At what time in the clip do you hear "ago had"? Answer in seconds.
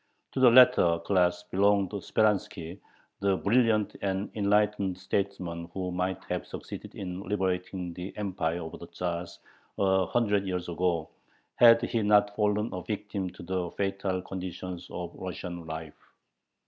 10.69-11.83